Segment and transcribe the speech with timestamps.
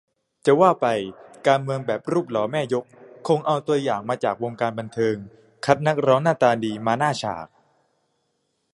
[0.45, 0.85] จะว่าไป
[1.47, 2.85] การเมืองแบบรูปหล่อแม่ยก
[3.27, 5.15] คงเอาตัวอย่างมาจากวงการบันเทิง
[5.65, 7.47] คัดนักร้องหน้าตาดีมาหน้าฉาก